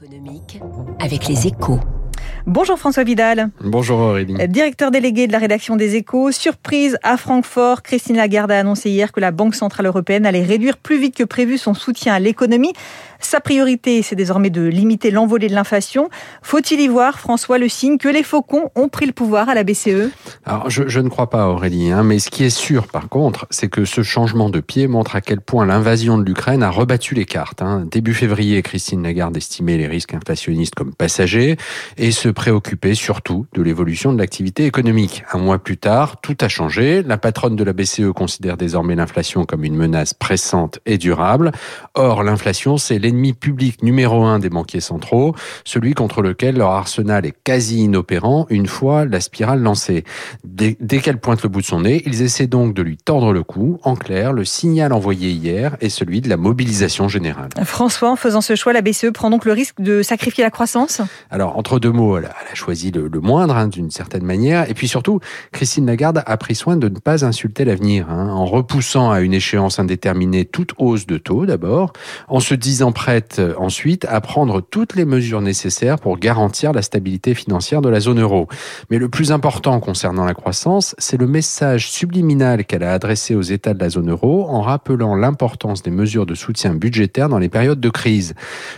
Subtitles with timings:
[0.00, 0.60] économique
[1.00, 1.80] avec les échos.
[2.48, 3.50] Bonjour François Vidal.
[3.62, 4.34] Bonjour Aurélie.
[4.48, 6.32] Directeur délégué de la rédaction des échos.
[6.32, 10.78] Surprise à Francfort, Christine Lagarde a annoncé hier que la Banque Centrale Européenne allait réduire
[10.78, 12.72] plus vite que prévu son soutien à l'économie.
[13.20, 16.08] Sa priorité, c'est désormais de limiter l'envolée de l'inflation.
[16.40, 19.64] Faut-il y voir, François, le signe que les faucons ont pris le pouvoir à la
[19.64, 20.10] BCE
[20.46, 23.46] Alors, je, je, ne crois pas, Aurélie, hein, mais ce qui est sûr, par contre,
[23.50, 27.14] c'est que ce changement de pied montre à quel point l'invasion de l'Ukraine a rebattu
[27.14, 27.60] les cartes.
[27.60, 27.86] Hein.
[27.90, 31.56] Début février, Christine Lagarde estimait les risques inflationnistes comme passagers
[31.96, 35.24] et se préoccupait surtout de l'évolution de l'activité économique.
[35.32, 37.02] Un mois plus tard, tout a changé.
[37.02, 41.50] La patronne de la BCE considère désormais l'inflation comme une menace pressante et durable.
[41.94, 47.26] Or, l'inflation, c'est l'ennemi public numéro un des banquiers centraux, celui contre lequel leur arsenal
[47.26, 50.04] est quasi inopérant une fois la spirale lancée.
[50.44, 53.32] Dès, dès qu'elle pointe le bout de son nez, ils essaient donc de lui tordre
[53.32, 53.80] le cou.
[53.82, 57.48] En clair, le signal envoyé hier est celui de la mobilisation générale.
[57.64, 61.00] François, en faisant ce choix, la BCE prend donc le risque de sacrifier la croissance?
[61.30, 64.70] Alors, entre deux mots, elle a, choisi le, moindre, hein, d'une certaine manière.
[64.70, 65.20] Et puis surtout,
[65.52, 69.34] Christine Lagarde a pris soin de ne pas insulter l'avenir, hein, en repoussant à une
[69.34, 71.92] échéance indéterminée toute hausse de taux d'abord,
[72.28, 77.34] en se disant prête ensuite à prendre toutes les mesures nécessaires pour garantir la stabilité
[77.34, 78.48] financière de la zone euro.
[78.90, 83.42] Mais le plus important concernant la croissance, c'est le message subliminal qu'elle a adressé aux
[83.42, 87.48] États de la zone euro en rappelant l'importance des mesures de soutien budgétaire dans les
[87.48, 88.34] périodes de crise.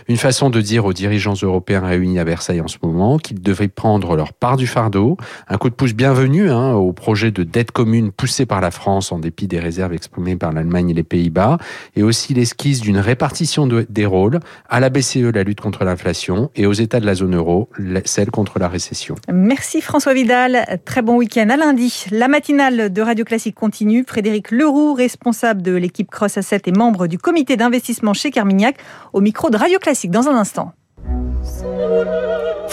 [0.07, 3.69] Une façon de dire aux dirigeants européens réunis à Versailles en ce moment qu'ils devraient
[3.69, 7.71] prendre leur part du fardeau, un coup de pouce bienvenu hein, au projet de dette
[7.71, 11.57] commune poussé par la France en dépit des réserves exprimées par l'Allemagne et les Pays-Bas,
[11.95, 16.51] et aussi l'esquisse d'une répartition de, des rôles, à la BCE la lutte contre l'inflation
[16.55, 17.69] et aux États de la zone euro
[18.05, 19.15] celle contre la récession.
[19.31, 22.05] Merci François Vidal, très bon week-end à lundi.
[22.11, 24.03] La matinale de Radio Classique continue.
[24.05, 28.75] Frédéric Leroux, responsable de l'équipe Cross Asset et membre du comité d'investissement chez Carmignac,
[29.13, 30.73] au micro de Radio Classique dans un instant.